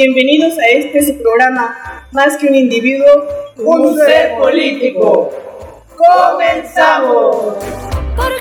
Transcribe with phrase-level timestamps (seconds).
[0.00, 3.26] Bienvenidos a este su programa, Más que un individuo,
[3.56, 5.28] un ser político.
[5.96, 7.56] ¡Comenzamos!
[8.14, 8.40] ¿Por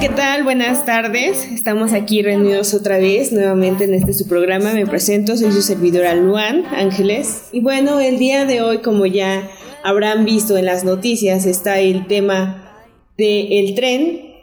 [0.00, 0.44] ¿qué tal?
[0.44, 1.44] Buenas tardes.
[1.50, 4.72] Estamos aquí reunidos otra vez, nuevamente en este su programa.
[4.72, 7.48] Me presento, soy su servidora Luan Ángeles.
[7.50, 9.48] Y bueno, el día de hoy, como ya
[9.82, 12.76] habrán visto en las noticias, está el tema
[13.16, 14.36] del tren.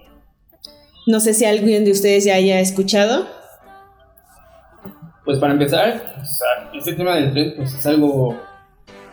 [1.07, 3.25] No sé si alguien de ustedes ya haya escuchado.
[5.23, 6.17] Pues para empezar,
[6.73, 8.37] este tema del tren pues es algo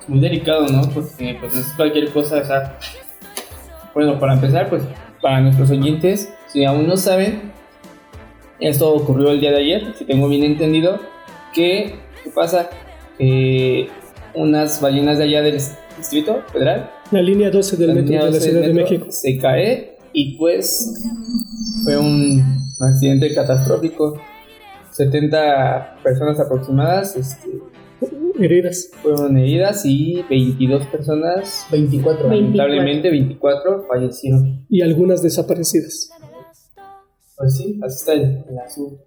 [0.09, 0.83] muy delicado, ¿no?
[0.93, 2.79] Porque pues es cualquier cosa, o sea,
[3.95, 4.83] bueno, para empezar, pues
[5.23, 7.53] para nuestros oyentes, si aún no saben,
[8.61, 11.01] esto ocurrió el día de ayer, si tengo bien entendido,
[11.55, 12.69] que, ¿qué pasa?
[13.17, 13.89] Que
[14.35, 15.59] unas ballenas de allá del
[15.97, 19.07] Distrito Federal, La línea 12 del la metro de la 12 Ciudad de México.
[19.11, 21.03] se cae y pues
[21.85, 22.43] fue un
[22.81, 24.21] accidente catastrófico.
[24.91, 27.49] 70 personas aproximadas este,
[28.45, 28.91] Heridas.
[29.03, 34.67] fueron heridas y 22 personas, 24, lamentablemente 24 fallecieron.
[34.69, 36.11] Y algunas desaparecidas.
[37.37, 39.03] Pues sí, así está el, el asunto.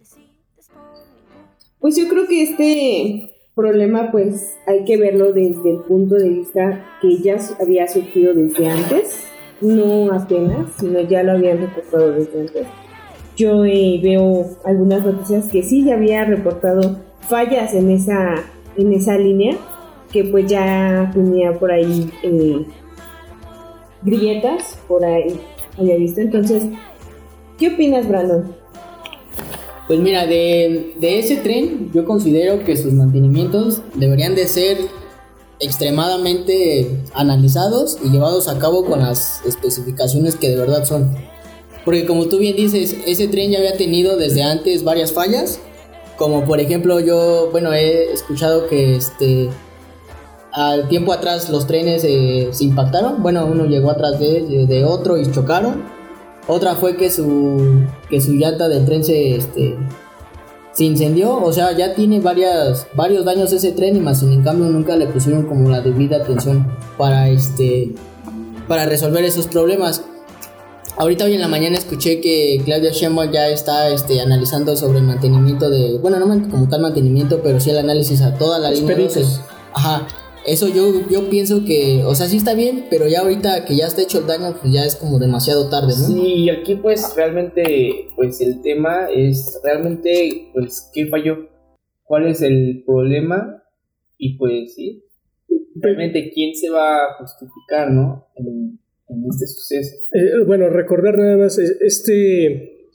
[1.79, 6.85] Pues yo creo que este problema pues hay que verlo desde el punto de vista
[7.01, 9.23] que ya había surgido desde antes,
[9.61, 12.67] no apenas, sino ya lo habían reportado desde antes.
[13.37, 18.43] Yo eh, veo algunas noticias que sí ya había reportado fallas en esa,
[18.77, 19.57] en esa línea,
[20.11, 22.65] que pues ya tenía por ahí eh,
[24.01, 25.39] grietas, por ahí
[25.77, 26.21] había visto.
[26.21, 26.63] Entonces,
[27.57, 28.55] ¿qué opinas, Brandon?
[29.87, 34.77] Pues mira, de, de ese tren yo considero que sus mantenimientos deberían de ser
[35.59, 41.15] extremadamente analizados y llevados a cabo con las especificaciones que de verdad son.
[41.85, 45.59] Porque como tú bien dices, ese tren ya había tenido desde antes varias fallas,
[46.17, 49.49] como por ejemplo yo, bueno, he escuchado que este
[50.51, 55.17] al tiempo atrás los trenes eh, se impactaron, bueno, uno llegó atrás de, de otro
[55.17, 55.83] y chocaron.
[56.47, 59.75] Otra fue que su que su llanta del tren se este
[60.71, 64.43] se incendió, o sea, ya tiene varias varios daños ese tren y más sin en
[64.43, 67.95] cambio nunca le pusieron como la debida atención para este
[68.67, 70.03] para resolver esos problemas.
[70.97, 75.03] Ahorita hoy en la mañana escuché que Claudia Sheinbaum ya está este, analizando sobre el
[75.03, 78.95] mantenimiento de, bueno, no como tal mantenimiento, pero sí el análisis a toda la línea
[78.95, 78.95] 12.
[78.95, 79.41] peritos.
[79.73, 80.07] Ajá.
[80.45, 83.87] Eso yo, yo pienso que, o sea, sí está bien, pero ya ahorita que ya
[83.87, 86.07] está hecho el daño, pues ya es como demasiado tarde, ¿no?
[86.07, 91.49] Sí, y aquí pues realmente pues el tema es realmente pues qué falló,
[92.03, 93.63] cuál es el problema
[94.17, 95.03] y pues sí,
[95.73, 98.27] realmente quién se va a justificar, ¿no?
[98.35, 99.95] En, en este suceso.
[100.13, 102.89] Eh, bueno, recordar nada más, eh, este,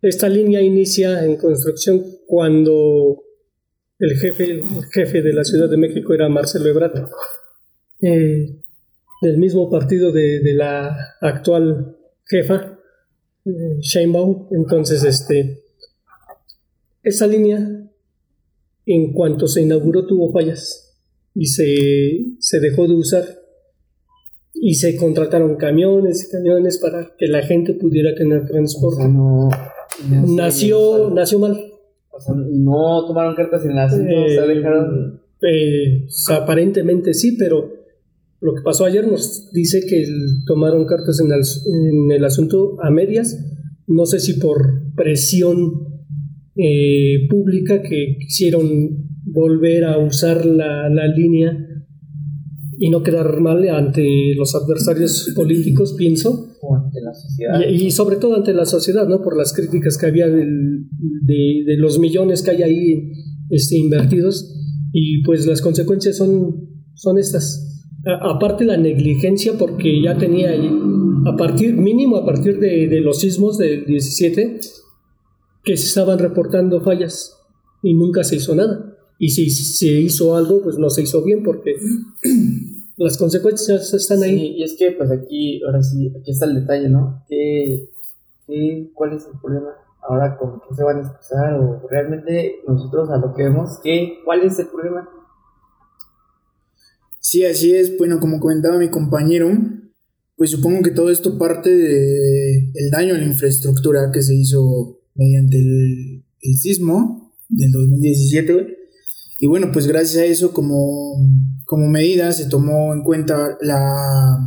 [0.00, 3.22] esta línea inicia en construcción cuando
[3.98, 4.62] el jefe, el
[4.92, 7.08] jefe de la Ciudad de México era Marcelo Ebrard,
[8.00, 8.58] eh,
[9.22, 12.80] del mismo partido de, de la actual jefa,
[13.44, 14.48] eh, Sheinbaum.
[14.50, 15.62] Entonces, este,
[17.04, 17.58] esa línea,
[18.86, 20.98] en cuanto se inauguró, tuvo fallas
[21.34, 23.41] y se, se dejó de usar
[24.54, 29.02] y se contrataron camiones y camiones para que la gente pudiera tener O transporte.
[29.02, 29.48] sea, no,
[30.36, 31.56] nació, no, nació mal.
[32.10, 37.36] o sea, no tomaron cartas en la asunto, o sea, Eh, dejaron eh, aparentemente sí,
[37.38, 37.72] pero
[38.40, 40.04] lo que pasó ayer nos dice que
[40.46, 43.38] tomaron cartas en el, en el asunto a medias.
[43.86, 45.88] No sé si por presión
[46.56, 51.56] eh, pública que quisieron volver a usar la, la línea
[52.84, 56.48] y no quedar mal ante los adversarios políticos, pienso.
[56.84, 57.60] ante la sociedad.
[57.70, 59.22] Y, y sobre todo ante la sociedad, ¿no?
[59.22, 60.88] Por las críticas que había del-
[61.22, 63.12] de, de los millones que hay ahí
[63.50, 64.52] este, invertidos.
[64.92, 67.84] Y pues las consecuencias son, son estas.
[68.04, 70.68] A- aparte la negligencia, porque ya tenía ahí,
[71.24, 74.58] a partir, mínimo a partir de, de los sismos del 17,
[75.62, 77.32] que se estaban reportando fallas
[77.80, 78.88] y nunca se hizo nada.
[79.20, 81.76] Y si se hizo algo, pues no se hizo bien porque
[82.96, 84.38] las consecuencias están ahí.
[84.38, 87.24] Sí, y es que pues aquí, ahora sí, aquí está el detalle, ¿no?
[87.28, 87.88] ¿Qué,
[88.46, 89.70] qué, ¿Cuál es el problema?
[90.02, 91.54] Ahora, ¿con qué se van a excusar?
[91.54, 95.08] ¿O realmente nosotros a lo que vemos, ¿qué, ¿cuál es el problema?
[97.20, 97.96] Sí, así es.
[97.96, 99.48] Bueno, como comentaba mi compañero,
[100.36, 104.98] pues supongo que todo esto parte de el daño a la infraestructura que se hizo
[105.14, 107.32] mediante el, el sismo.
[107.48, 108.81] del 2017, güey.
[109.42, 111.16] Y bueno, pues gracias a eso, como,
[111.64, 114.38] como medida, se tomó en cuenta la,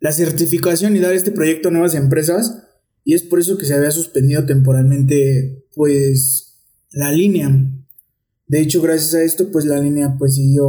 [0.00, 2.66] la certificación y dar este proyecto a nuevas empresas.
[3.04, 7.48] Y es por eso que se había suspendido temporalmente, pues, la línea.
[8.48, 10.66] De hecho, gracias a esto, pues la línea pues siguió,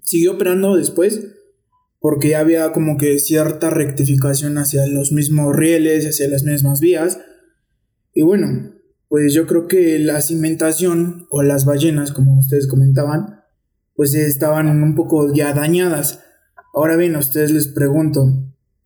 [0.00, 1.20] siguió operando después,
[1.98, 7.18] porque ya había como que cierta rectificación hacia los mismos rieles, hacia las mismas vías.
[8.14, 8.79] Y bueno,
[9.10, 13.40] pues yo creo que la cimentación o las ballenas, como ustedes comentaban,
[13.96, 16.20] pues estaban un poco ya dañadas.
[16.72, 18.24] Ahora bien, a ustedes les pregunto,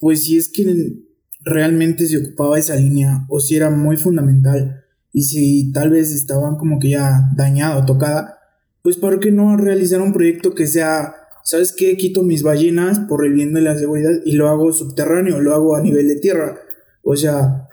[0.01, 1.05] pues si es que
[1.45, 4.83] realmente se ocupaba esa línea o si era muy fundamental
[5.13, 8.39] y si tal vez estaban como que ya dañada o tocada,
[8.81, 11.99] pues ¿por qué no realizar un proyecto que sea, ¿sabes qué?
[11.99, 15.77] Quito mis ballenas por el bien de la seguridad y lo hago subterráneo, lo hago
[15.77, 16.57] a nivel de tierra.
[17.03, 17.64] O sea,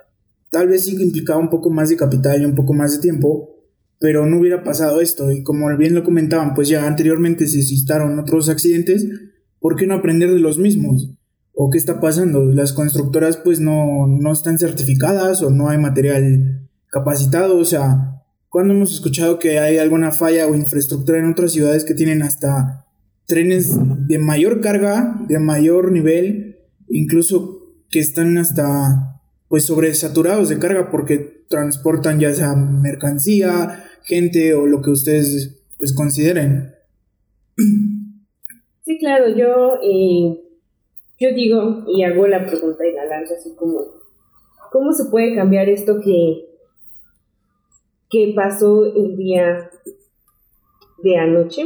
[0.51, 3.50] tal vez sí implicaba un poco más de capital y un poco más de tiempo,
[4.00, 5.31] pero no hubiera pasado esto.
[5.31, 9.07] Y como bien lo comentaban, pues ya anteriormente se suscitaron otros accidentes,
[9.59, 11.12] ¿por qué no aprender de los mismos?
[11.53, 12.45] ¿O qué está pasando?
[12.45, 18.74] Las constructoras pues no, no están certificadas o no hay material capacitado, o sea, cuando
[18.74, 22.86] hemos escuchado que hay alguna falla o infraestructura en otras ciudades que tienen hasta
[23.25, 23.77] trenes
[24.07, 26.57] de mayor carga, de mayor nivel,
[26.89, 29.10] incluso que están hasta
[29.51, 35.94] pues sobresaturados de carga porque transportan ya sea mercancía, gente o lo que ustedes pues
[35.94, 36.74] consideren.
[38.83, 40.42] Sí, claro, yo, eh,
[41.19, 43.81] yo digo y hago la pregunta y la lanzo así como,
[44.71, 46.48] ¿cómo se puede cambiar esto que
[48.12, 49.69] que pasó el día
[51.01, 51.63] de anoche,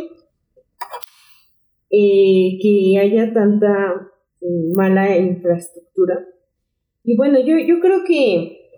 [1.89, 4.11] eh, que haya tanta
[4.41, 6.23] eh, mala infraestructura.
[7.05, 8.69] Y bueno, yo, yo creo que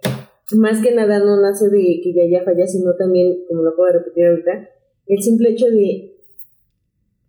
[0.51, 3.94] más que nada no nace de que ya haya falla, sino también, como lo puedo
[3.94, 4.69] repetir ahorita,
[5.07, 6.18] el simple hecho de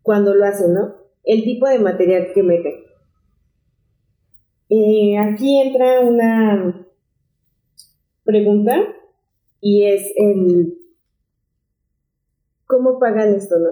[0.02, 0.96] cuando lo hacen, ¿no?
[1.22, 2.74] El tipo de material que meten.
[4.70, 6.86] Eh, aquí entra una
[8.24, 8.76] pregunta
[9.60, 10.78] y es el
[12.66, 13.70] cómo pagan esto, ¿no?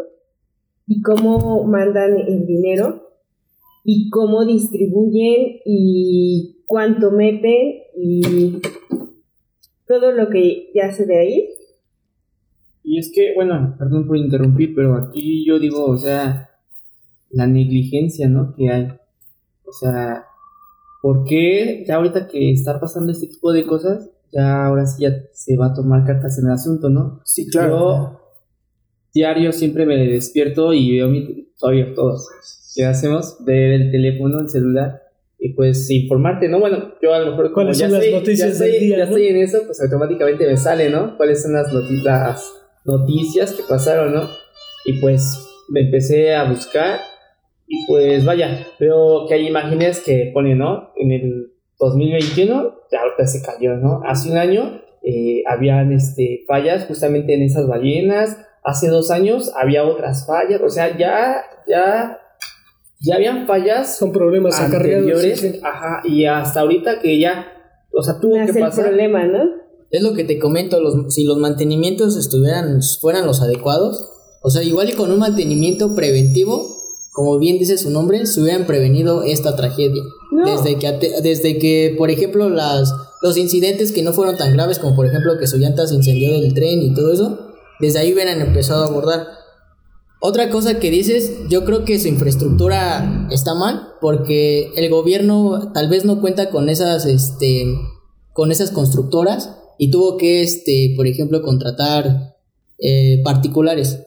[0.87, 3.11] Y cómo mandan el dinero
[3.84, 8.60] y cómo distribuyen y cuánto meten y
[9.86, 11.48] todo lo que ya se de ahí.
[12.82, 16.50] Y es que, bueno, perdón por interrumpir, pero aquí yo digo, o sea,
[17.30, 18.54] la negligencia, ¿no?
[18.54, 18.88] Que hay.
[19.64, 20.24] O sea,
[21.02, 25.10] ¿por qué ya ahorita que está pasando este tipo de cosas, ya ahora sí ya
[25.32, 27.20] se va a tomar cartas en el asunto, ¿no?
[27.24, 27.76] Sí, claro.
[28.12, 28.20] Yo
[29.12, 32.28] diario siempre me despierto y veo mi todavía todos.
[32.74, 33.38] ¿Qué hacemos?
[33.44, 35.06] Ver el teléfono, el celular
[35.46, 36.58] y pues informarte, ¿no?
[36.60, 39.04] Bueno, yo a lo mejor como ¿Cuáles ya, las noticias ya, día, ya no?
[39.04, 41.16] estoy en eso, pues automáticamente me sale, ¿no?
[41.16, 42.52] ¿Cuáles son las, noti- las
[42.84, 44.28] noticias que pasaron, ¿no?
[44.84, 47.00] Y pues me empecé a buscar
[47.69, 50.90] y pues vaya, veo que hay imágenes que ponen, ¿no?
[50.96, 54.02] En el 2021, ya ahorita se cayó, ¿no?
[54.04, 59.84] Hace un año eh, habían este, fallas justamente en esas ballenas, hace dos años había
[59.84, 62.19] otras fallas, o sea, ya, ya,
[63.00, 65.60] ya habían fallas Son problemas anteriores, sí, sí.
[65.62, 67.46] ajá, y hasta ahorita que ya,
[67.93, 68.86] o sea, tuvo que el pasar.
[68.86, 69.43] problema, ¿no?
[69.91, 74.10] Es lo que te comento, los, si los mantenimientos estuvieran, fueran los adecuados,
[74.43, 76.76] o sea, igual y con un mantenimiento preventivo,
[77.12, 80.03] como bien dice su nombre, se hubieran prevenido esta tragedia.
[80.32, 80.44] No.
[80.44, 84.94] Desde que, desde que, por ejemplo, las, los incidentes que no fueron tan graves, como
[84.94, 88.41] por ejemplo que su llanta se incendió del tren y todo eso, desde ahí hubieran
[88.41, 89.26] empezado a abordar.
[90.20, 95.89] Otra cosa que dices, yo creo que su infraestructura está mal, porque el gobierno tal
[95.89, 97.67] vez no cuenta con esas, este,
[98.32, 102.37] con esas constructoras y tuvo que, este, por ejemplo, contratar
[102.79, 104.01] eh, particulares.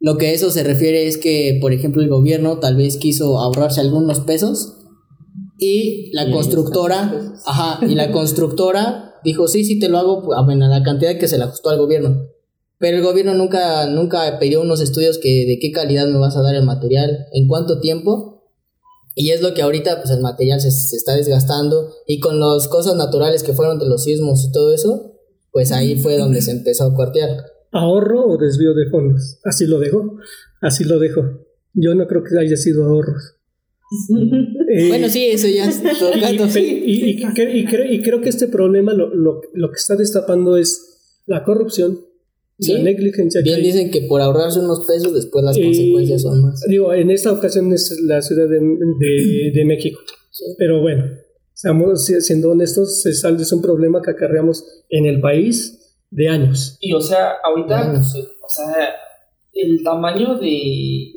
[0.00, 3.80] Lo que eso se refiere es que, por ejemplo, el gobierno tal vez quiso ahorrarse
[3.80, 4.76] algunos pesos
[5.58, 10.38] y la Y constructora, ajá, y la constructora dijo, sí, sí te lo hago, pues,
[10.38, 12.26] a bueno, a la cantidad que se le ajustó al gobierno.
[12.78, 16.42] Pero el gobierno nunca, nunca pidió unos estudios que de qué calidad me vas a
[16.42, 18.44] dar el material, en cuánto tiempo.
[19.14, 22.68] Y es lo que ahorita pues el material se, se está desgastando y con las
[22.68, 25.14] cosas naturales que fueron de los sismos y todo eso,
[25.50, 27.30] pues ahí fue donde se empezó a cuartear.
[27.72, 29.38] ¿Ahorro o desvío de fondos?
[29.44, 30.16] Así lo dejo.
[30.60, 31.22] Así lo dejo.
[31.74, 33.34] Yo no creo que haya sido ahorros.
[34.70, 36.82] Eh, Bueno, sí, eso ya es y, tocando, y- sí.
[36.84, 39.96] y- y cre- y cre- y creo que este problema lo, lo- lo que está
[39.96, 41.98] destapando es la corrupción,
[42.60, 42.72] Sí.
[42.74, 43.40] la negligencia.
[43.40, 43.62] que Bien hay.
[43.62, 46.60] dicen que por ahorrarse unos pesos después las Y- consecuencias son más.
[46.68, 50.00] Digo, en esta ocasión es la Ciudad de, de- de México.
[50.56, 51.04] Pero bueno,
[51.52, 56.76] seamos si- siendo honestos, es, un problema que acarreamos en el país de años.
[56.80, 58.74] Y o sea, ahorita, pues, o sea,
[59.52, 61.12] el tamaño de,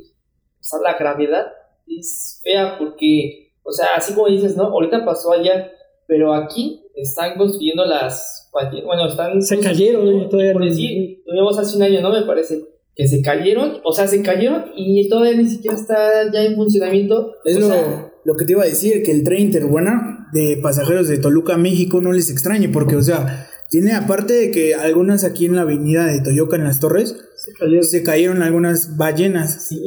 [0.60, 1.45] o sea, la gravedad
[1.88, 4.63] es fea porque, o sea, así como dices, ¿no?
[4.65, 5.71] Ahorita pasó allá,
[6.12, 8.50] pero aquí están construyendo las,
[8.86, 9.41] bueno, están...
[9.41, 12.12] Se cayeron, todavía por decir, tuvimos hace un año, ¿no?
[12.12, 16.44] Me parece, que se cayeron, o sea, se cayeron y todavía ni siquiera está ya
[16.44, 17.32] en funcionamiento.
[17.46, 20.60] Es o lo, sea, lo que te iba a decir, que el tren Interbuena de
[20.62, 24.75] pasajeros de Toluca a México no les extrañe, porque, o sea, tiene aparte de que
[24.75, 27.84] algunas aquí en la avenida de Toyoca, en las torres, Se cayeron.
[27.86, 29.65] se cayeron algunas ballenas.
[29.70, 29.82] sí,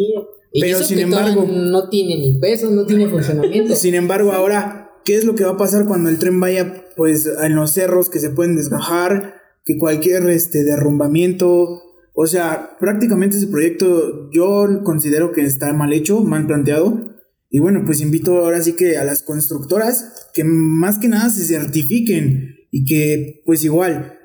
[0.52, 3.74] Y Pero eso sin embargo- no tiene ni peso, no tiene funcionamiento.
[3.74, 7.28] Sin embargo, ahora, ¿qué es lo que va a pasar cuando el tren vaya, pues,
[7.42, 9.34] en los cerros que se pueden desgajar,
[9.64, 11.82] que cualquier este, derrumbamiento,
[12.12, 17.14] o sea, prácticamente ese proyecto yo considero que está mal hecho, mal planteado.
[17.50, 21.44] Y bueno, pues invito ahora sí que a las constructoras que más que nada se
[21.44, 24.18] certifiquen y que pues igual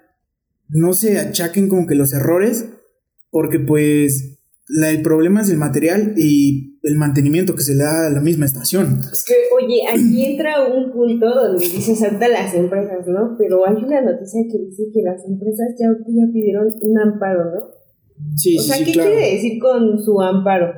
[0.67, 2.65] no se achaquen como que los errores,
[3.31, 4.38] porque pues
[4.69, 8.21] la- el problema es el material y el mantenimiento que se le da a la
[8.21, 8.99] misma estación.
[9.11, 13.35] es que Oye, aquí entra un punto donde dices ahorita las empresas, ¿no?
[13.37, 17.71] Pero hay una noticia que dice que las empresas ya, ya pidieron un amparo, ¿no?
[18.35, 19.09] Sí, o sí, sea, sí, ¿qué claro.
[19.11, 20.73] quiere decir con su amparo?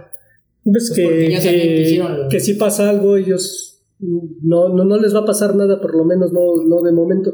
[0.63, 5.13] Ves Pues porque que, ya que que, si pasa algo, ellos no, no, no les
[5.13, 7.33] va a pasar nada, por lo menos no, no de momento.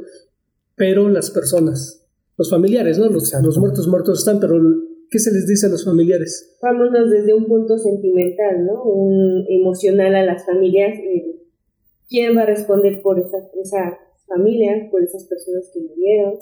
[0.75, 2.05] Pero las personas,
[2.37, 3.09] los familiares, ¿no?
[3.09, 4.59] Los, los muertos muertos están, pero
[5.09, 6.57] ¿qué se les dice a los familiares?
[6.61, 8.83] Vámonos desde un punto sentimental, ¿no?
[8.83, 10.97] Un emocional a las familias.
[10.99, 11.35] y
[12.09, 13.93] ¿Quién va a responder por esas, esas
[14.27, 16.35] familias, por esas personas que murieron?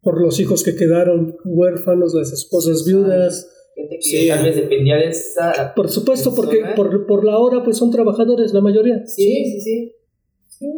[0.00, 3.48] Por los hijos que quedaron huérfanos, las esposas viudas.
[3.74, 4.28] gente que Sí.
[4.28, 5.72] tal vez dependía de esa...
[5.74, 6.74] Por supuesto, porque Persona.
[6.76, 9.06] por, por la hora pues son trabajadores la mayoría.
[9.06, 9.94] Sí, sí,
[10.48, 10.68] sí.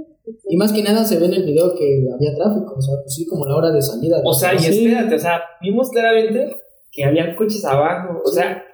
[0.48, 3.12] Y más que nada se ve en el video que había tráfico, o sea, pues
[3.14, 4.22] sí, como la hora de salida.
[4.24, 4.86] O sea, y Sí.
[4.86, 6.54] espérate, o sea, vimos claramente
[6.94, 8.22] que había coches abajo.
[8.24, 8.64] O sea,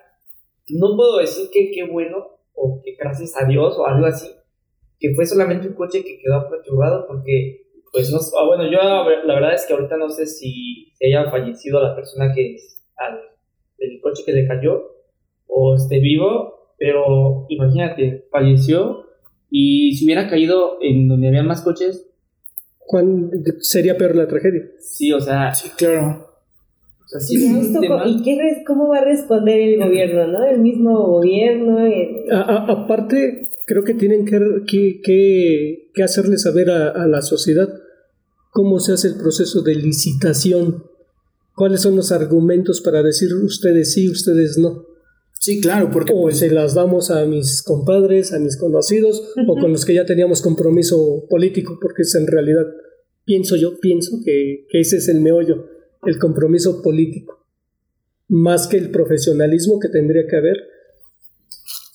[0.68, 4.30] no puedo decir que qué bueno o que gracias a Dios o algo así,
[4.98, 8.78] que fue solamente un coche que quedó perturbado porque, pues no sé, ah, bueno, yo
[8.78, 12.56] la verdad es que ahorita no sé si, haya fallecido la persona que
[12.96, 13.18] al
[13.78, 14.82] el coche que le cayó
[15.46, 19.06] o esté vivo, pero imagínate, falleció
[19.50, 22.06] y si hubiera caído en donde había más coches,
[22.78, 24.68] ¿Cuán sería peor la tragedia?
[24.80, 26.29] sí, o sea, Sí, claro.
[27.16, 29.04] O sea, sí ¿Y, es un esto tema- co- ¿y qué res- cómo va a
[29.04, 30.44] responder el gobierno, no?
[30.44, 31.78] El mismo gobierno.
[31.86, 37.06] el- A- a- aparte, creo que tienen que, que, que- que hacerle saber a, a
[37.08, 37.68] la sociedad
[38.52, 40.84] cómo se hace el proceso de licitación,
[41.56, 44.86] cuáles son los argumentos para decir ustedes sí, ustedes no.
[45.42, 49.56] Sí, claro, porque O pues, se las damos a mis compadres, a mis conocidos, o
[49.56, 52.66] con los que ya teníamos compromiso político, porque es en realidad,
[53.24, 55.64] pienso yo, pienso que, que ese es el meollo,
[56.04, 57.46] el compromiso político,
[58.28, 60.56] más que el profesionalismo que tendría que haber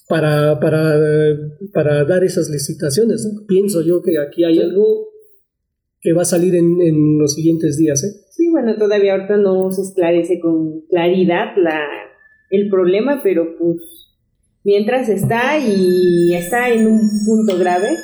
[0.08, 1.00] para, para,
[1.74, 3.26] para dar esas licitaciones.
[3.26, 3.46] ¿no?
[3.48, 5.10] Pienso yo que aquí hay algo
[6.02, 8.04] que va a salir en, en los siguientes días.
[8.04, 8.26] ¿eh?
[8.30, 11.80] Sí, bueno, todavía ahorita no se esclarece con claridad la,
[12.52, 13.78] el problema, pero pues
[14.64, 17.98] mientras está y está en un punto grave,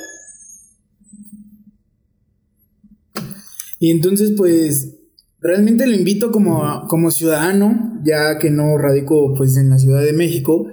[3.82, 5.01] Y entonces, pues,
[5.42, 10.12] realmente lo invito como, como ciudadano, ya que no radico pues en la Ciudad de
[10.12, 10.68] México,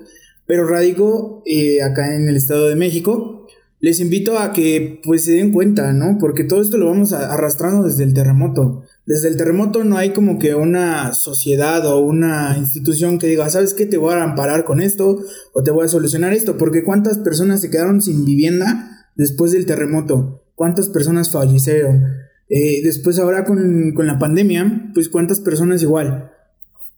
[0.46, 3.36] pero radico eh, acá en el Estado de México.
[3.82, 6.18] Les invito a que pues se den cuenta, ¿no?
[6.20, 8.84] Porque todo esto lo vamos arrastrando desde el terremoto.
[9.06, 13.74] Desde el terremoto no hay como que una sociedad o una institución que diga, ¿sabes
[13.74, 13.86] qué?
[13.86, 15.20] Te voy a amparar con esto
[15.54, 16.58] o te voy a solucionar esto.
[16.58, 20.44] Porque ¿cuántas personas se quedaron sin vivienda después del terremoto?
[20.56, 22.04] ¿Cuántas personas fallecieron?
[22.50, 26.32] Eh, después ahora con, con la pandemia, pues cuántas personas igual,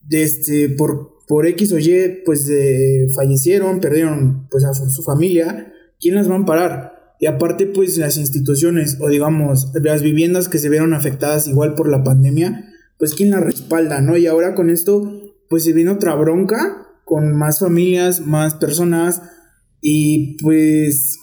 [0.10, 6.15] este, por, por X o Y, pues eh, fallecieron, perdieron pues a su, familia, ¿quién
[6.15, 7.15] las va a amparar?
[7.20, 11.88] Y aparte pues las instituciones o digamos las viviendas que se vieron afectadas igual por
[11.89, 12.65] la pandemia,
[12.98, 14.17] pues quién las respalda, ¿no?
[14.17, 19.22] Y ahora con esto pues se viene otra bronca con más familias, más personas
[19.81, 21.17] y pues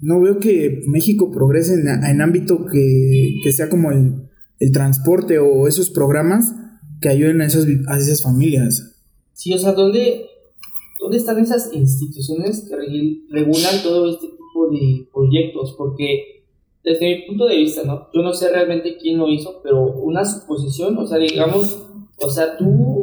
[0.00, 5.38] no veo que México progrese en, en ámbito que, que sea como el, el transporte
[5.38, 6.54] o esos programas
[7.00, 8.94] que ayuden a esas, a esas familias.
[9.32, 10.26] Sí, o sea, ¿dónde,
[10.98, 15.74] dónde están esas instituciones que regu- regulan todo este tipo de proyectos?
[15.76, 16.44] Porque
[16.82, 18.08] desde mi punto de vista, ¿no?
[18.14, 21.84] Yo no sé realmente quién lo hizo, pero una suposición, o sea, digamos,
[22.18, 22.95] o sea, tú,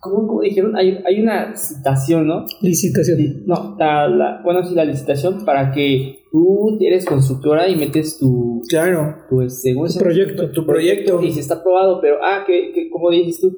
[0.00, 0.76] ¿cómo, cómo dijeron?
[0.76, 2.44] Hay, hay una citación, ¿no?
[2.60, 3.44] Licitación.
[3.46, 8.60] No, la, la- bueno, sí, la licitación para que tú eres constructora y metes tu,
[8.68, 9.16] Claro.
[9.28, 10.50] tu, este, ¿cómo se Tu proyecto.
[10.50, 11.22] Tu proyecto.
[11.22, 13.56] y si está aprobado, pero, ah, que, que, ¿cómo dices tú?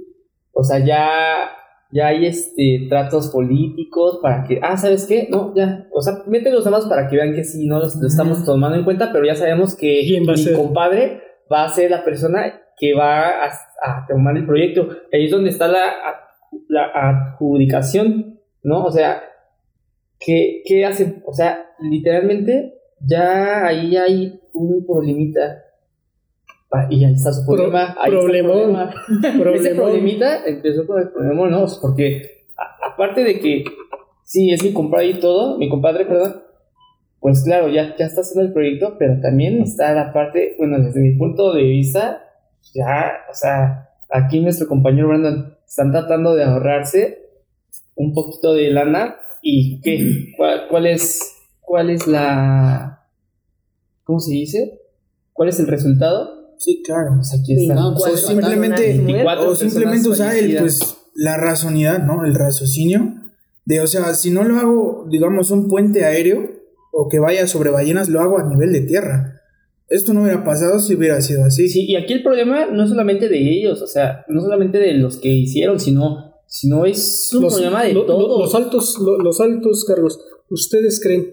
[0.52, 1.50] O sea, ya,
[1.92, 5.28] ya hay este, tratos políticos para que, ah, ¿sabes qué?
[5.30, 8.06] No, ya, o sea, mételos nada más para que vean que sí, no los, lo
[8.06, 10.54] estamos tomando en cuenta, pero ya sabemos que ¿Quién va a mi ser?
[10.56, 11.20] compadre
[11.52, 13.46] va a ser la persona que va a,
[13.82, 14.88] a tomar el proyecto.
[15.12, 15.82] Ahí es donde está la,
[16.68, 18.84] la adjudicación, ¿no?
[18.84, 19.22] O sea,
[20.18, 21.22] ¿qué, qué hacen?
[21.26, 25.64] O sea, literalmente ya ahí hay un problemita.
[26.72, 27.96] Ah, Y ahí está su Pro- problema.
[27.98, 28.90] ahí está el problemón.
[29.38, 29.54] problema.
[29.56, 31.66] Ese problemita empezó con el problema, ¿no?
[31.82, 33.64] Porque a- aparte de que
[34.22, 36.42] sí es mi compadre y todo, mi compadre, perdón,
[37.18, 41.00] pues claro, ya, ya está haciendo el proyecto, pero también está la parte, bueno, desde
[41.00, 42.24] mi punto de vista,
[42.72, 47.30] ya, o sea, aquí nuestro compañero Brandon están tratando de ahorrarse
[47.94, 51.20] un poquito de lana y qué, cuál, cuál es,
[51.60, 53.06] cuál es la,
[54.02, 54.80] ¿cómo se dice?
[55.32, 56.56] ¿Cuál es el resultado?
[56.58, 57.12] Sí, claro.
[57.14, 57.74] Pues aquí está.
[57.74, 62.24] No, O simplemente, 24 o simplemente usar el, pues, la razonidad, ¿no?
[62.24, 63.14] El raciocinio.
[63.64, 66.50] De, o sea, si no lo hago, digamos, un puente aéreo
[66.92, 69.39] o que vaya sobre ballenas, lo hago a nivel de tierra.
[69.90, 71.68] Esto no hubiera pasado si hubiera sido así.
[71.68, 74.94] Sí, y aquí el problema no es solamente de ellos, o sea, no solamente de
[74.94, 78.38] los que hicieron, sino, sino es un problema de lo- lo- todos.
[78.40, 80.18] los altos, lo- los altos cargos.
[80.48, 81.30] ¿Ustedes creen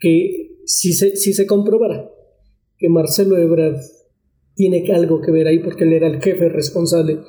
[0.00, 2.10] que si se, si se comprobara
[2.78, 3.76] que Marcelo Ebrard
[4.54, 7.20] tiene que- algo que ver ahí porque él era el jefe responsable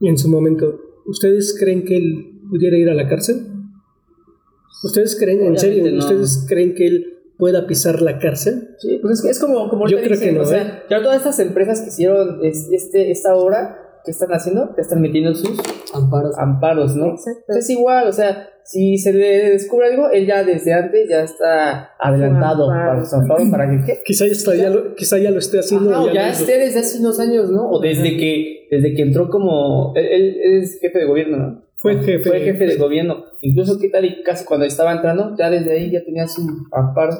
[0.00, 3.46] en su momento, ¿ustedes creen que él pudiera ir a la cárcel?
[4.84, 5.98] ¿Ustedes creen, en serio, no.
[5.98, 8.74] ustedes creen que él pueda pisar la cárcel?
[8.78, 10.72] Sí, pues es que es como, como Yo creo que no, o sea, ¿eh?
[10.90, 14.70] ya todas estas empresas que hicieron es- este, esta obra, ¿qué están haciendo?
[14.74, 15.56] Te están metiendo sus
[15.94, 16.36] amparos.
[16.38, 17.10] amparos, ¿no?
[17.14, 17.40] Exacto.
[17.48, 21.90] Entonces igual, o sea, si se le descubre algo, él ya desde antes ya está
[21.98, 22.90] adelantado amparo.
[22.92, 23.98] para su amparo, para que ¿qué?
[24.04, 25.94] Quizá ya, está- ya lo, quizá ya lo esté haciendo.
[25.94, 27.70] Ajá, ya esté desde hace unos años, ¿no?
[27.70, 31.67] O desde que, desde que entró como, él, él- él es jefe de gobierno, ¿no?
[31.78, 33.24] Fue jefe Fue de- jefe de gobierno.
[33.40, 34.04] Incluso, ¿qué tal?
[34.04, 37.16] Y casi cuando estaba entrando, ya desde ahí ya tenía su amparo.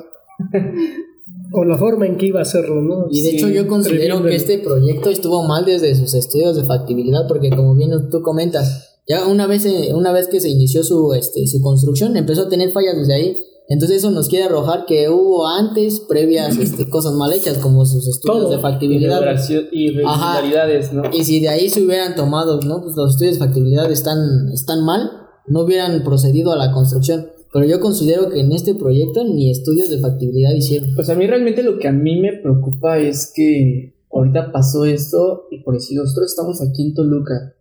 [1.53, 3.07] O la forma en que iba a hacerlo, ¿no?
[3.11, 6.64] Y de Sí, hecho yo considero que este proyecto estuvo mal desde sus estudios de
[6.64, 10.83] factibilidad, porque como bien tú comentas, ya una vez, eh, una vez que se inició
[10.85, 13.37] su, este, su construcción, empezó a tener fallas desde ahí.
[13.70, 18.09] Entonces eso nos quiere arrojar que hubo antes, previas este, cosas mal hechas, como sus
[18.09, 18.50] estudios Todo.
[18.50, 19.20] de factibilidad.
[19.20, 21.02] Irregulación- Irregularidades, ¿no?
[21.12, 22.83] Y si de ahí se hubieran tomado, ¿no?
[22.83, 25.11] Pues los estudios de factibilidad están, están mal,
[25.46, 27.28] no hubieran procedido a la construcción.
[27.52, 30.94] Pero yo considero que en este proyecto ni estudios de factibilidad hicieron.
[30.94, 35.44] Pues a mí realmente lo que a mí me preocupa es que ahorita pasó esto
[35.50, 37.54] y por decir, nosotros estamos aquí en Toluca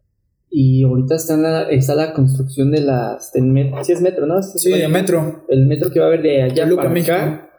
[0.49, 3.31] y ahorita está, en la, está la construcción de las...
[3.33, 4.41] Del metro, sí es metro, ¿no?
[4.41, 5.43] Sí, de metro.
[5.49, 7.13] El metro que va a haber de allá Toluca, para México.
[7.13, 7.49] acá.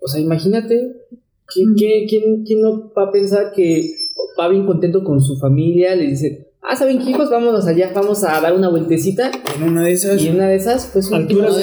[0.00, 0.92] O sea, imagínate,
[1.46, 3.94] ¿quién, quién, quién, quién no va a pensar que
[4.38, 5.96] va bien contento con su familia?
[5.96, 7.30] Le dice, ah, ¿saben qué hijos?
[7.30, 9.30] Vámonos allá, vamos a dar una vueltecita.
[9.56, 10.20] En una de esas.
[10.22, 11.56] Y en una de esas, pues Alturas,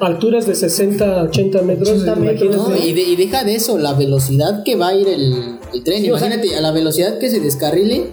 [0.00, 1.88] alturas de 60, 80 metros.
[1.90, 2.56] 80 metros.
[2.56, 5.32] No, y, de- y deja de eso, la velocidad que va a ir el,
[5.74, 6.00] el tren.
[6.02, 8.04] Sí, o sea- Imagínate, a la velocidad que se descarrile.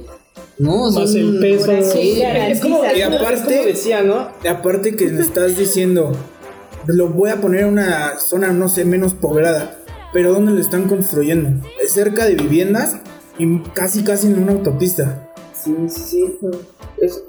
[0.57, 1.71] No, Más son- el peso.
[1.91, 4.29] Sí, Es como, Y aparte- como decía, ¿no?
[4.49, 6.13] Aparte que le estás diciendo,
[6.87, 9.77] lo voy a poner en una zona, no sé, menos poblada.
[10.13, 11.49] Pero ¿dónde lo están construyendo?
[11.83, 12.97] Es cerca de viviendas
[13.37, 15.29] y casi casi en una autopista.
[15.53, 16.47] Sí, sí, sí.
[17.01, 17.21] Es-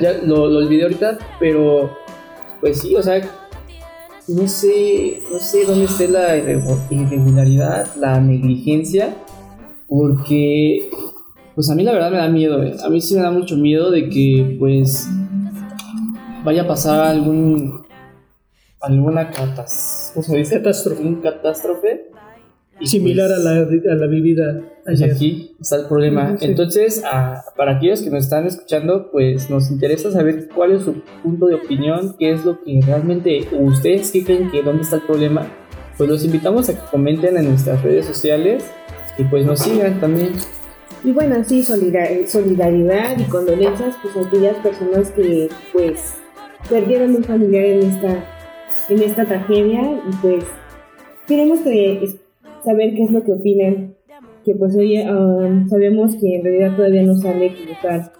[0.00, 1.90] ya lo, lo olvidé ahorita, pero
[2.60, 3.20] pues sí, o sea,
[4.28, 9.14] no sé, no sé dónde esté la irregu- irregularidad, la negligencia,
[9.88, 10.88] porque
[11.54, 12.74] pues a mí la verdad me da miedo, eh.
[12.84, 15.08] a mí sí me da mucho miedo de que pues
[16.44, 17.84] vaya a pasar algún
[18.80, 20.56] alguna catas, ¿cómo se dice?
[20.56, 21.02] Catástrofe.
[21.02, 22.10] Un catástrofe.
[22.80, 25.14] y, Similar pues, a la, a la vivida pues ayer.
[25.14, 26.36] aquí está el problema.
[26.38, 26.44] Sí.
[26.44, 31.02] Entonces, ah, para aquellos que nos están escuchando, pues nos interesa saber cuál es su
[31.22, 35.02] punto de opinión, qué es lo que realmente ustedes qué creen que dónde está el
[35.02, 35.46] problema.
[35.96, 38.64] Pues los invitamos a que comenten en nuestras redes sociales
[39.16, 40.32] y pues nos sigan también.
[41.04, 46.14] Y bueno, sí, solidar- solidaridad y condolencias pues a aquellas personas que pues
[46.68, 48.24] perdieron un familiar en esta,
[48.88, 50.44] en esta tragedia y pues
[51.26, 52.08] queremos que,
[52.64, 53.94] saber qué es lo que opinan,
[54.44, 58.12] que pues hoy um, sabemos que en realidad todavía no sale como tal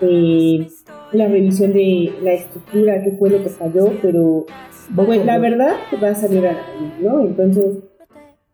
[0.00, 0.68] eh,
[1.12, 4.46] la revisión de la estructura, qué fue lo que falló, pero
[4.94, 7.26] pues la verdad va a salir a la luz, ¿no?
[7.26, 7.78] Entonces,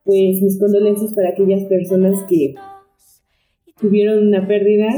[0.05, 2.55] pues mis condolencias para aquellas personas que
[3.81, 4.89] tuvieron una pérdida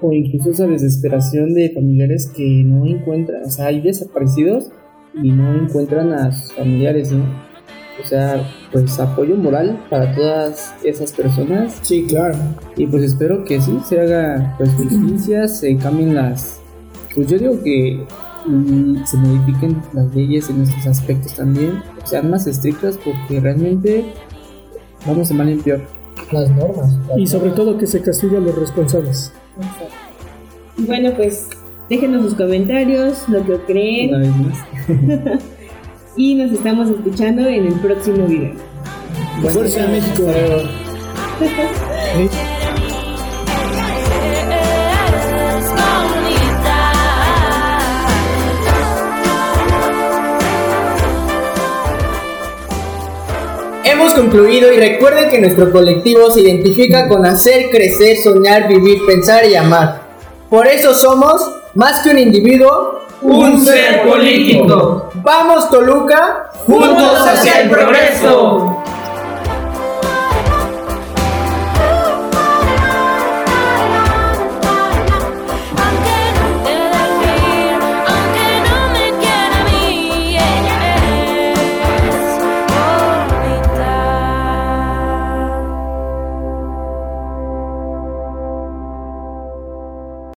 [0.00, 4.70] o incluso esa desesperación de familiares que no encuentran, o sea, hay desaparecidos
[5.22, 7.24] y no encuentran a sus familiares, ¿no?
[8.00, 12.36] O sea, pues apoyo moral para todas esas personas Sí, claro.
[12.76, 16.60] y pues espero que sí se haga pues justicia, se cambien las...
[17.12, 18.04] Pues yo digo que
[18.46, 24.04] mm, se modifiquen las leyes en estos aspectos también, sean más estrictas porque realmente
[25.04, 25.97] vamos de mal en peor.
[26.32, 26.96] Las normas.
[27.16, 29.32] Y sobre todo que se castigue a los responsables.
[30.76, 31.48] Y bueno, pues
[31.88, 34.14] déjenos sus comentarios, lo que creen.
[34.14, 34.58] Una vez más.
[36.18, 38.54] Y nos estamos escuchando en el próximo video.
[39.52, 40.24] Fuerza México.
[53.98, 59.44] Hemos concluido y recuerden que nuestro colectivo se identifica con hacer crecer, soñar, vivir, pensar
[59.44, 60.02] y amar.
[60.48, 65.10] Por eso somos, más que un individuo, Un ser político.
[65.14, 68.77] Vamos Toluca, Juntos hacia el progreso.